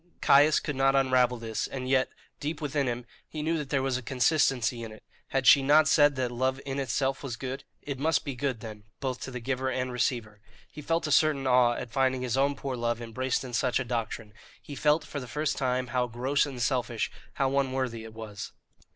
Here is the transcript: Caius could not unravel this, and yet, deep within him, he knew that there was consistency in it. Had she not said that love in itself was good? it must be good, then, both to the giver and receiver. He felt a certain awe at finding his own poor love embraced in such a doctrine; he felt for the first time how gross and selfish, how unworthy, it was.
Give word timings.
Caius 0.19 0.59
could 0.59 0.75
not 0.75 0.95
unravel 0.95 1.37
this, 1.37 1.67
and 1.67 1.87
yet, 1.87 2.09
deep 2.39 2.59
within 2.59 2.87
him, 2.87 3.05
he 3.27 3.43
knew 3.43 3.55
that 3.59 3.69
there 3.69 3.83
was 3.83 4.01
consistency 4.01 4.81
in 4.81 4.91
it. 4.91 5.03
Had 5.27 5.45
she 5.45 5.61
not 5.61 5.87
said 5.87 6.15
that 6.15 6.31
love 6.31 6.59
in 6.65 6.79
itself 6.79 7.21
was 7.21 7.35
good? 7.35 7.65
it 7.83 7.99
must 7.99 8.25
be 8.25 8.33
good, 8.33 8.61
then, 8.61 8.85
both 8.99 9.19
to 9.19 9.29
the 9.29 9.39
giver 9.39 9.69
and 9.69 9.91
receiver. 9.91 10.41
He 10.71 10.81
felt 10.81 11.05
a 11.05 11.11
certain 11.11 11.45
awe 11.45 11.73
at 11.73 11.91
finding 11.91 12.23
his 12.23 12.35
own 12.35 12.55
poor 12.55 12.75
love 12.75 12.99
embraced 12.99 13.43
in 13.43 13.53
such 13.53 13.79
a 13.79 13.85
doctrine; 13.85 14.33
he 14.59 14.73
felt 14.73 15.03
for 15.05 15.19
the 15.19 15.27
first 15.27 15.55
time 15.55 15.85
how 15.93 16.07
gross 16.07 16.47
and 16.47 16.59
selfish, 16.59 17.11
how 17.33 17.59
unworthy, 17.59 18.03
it 18.03 18.15
was. 18.15 18.53